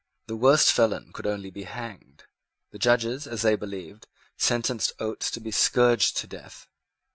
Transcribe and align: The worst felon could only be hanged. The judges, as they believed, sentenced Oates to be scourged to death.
The 0.25 0.35
worst 0.35 0.71
felon 0.73 1.13
could 1.13 1.27
only 1.27 1.51
be 1.51 1.61
hanged. 1.61 2.23
The 2.71 2.79
judges, 2.79 3.27
as 3.27 3.43
they 3.43 3.55
believed, 3.55 4.07
sentenced 4.35 4.93
Oates 4.99 5.29
to 5.29 5.39
be 5.39 5.51
scourged 5.51 6.17
to 6.17 6.25
death. 6.25 6.67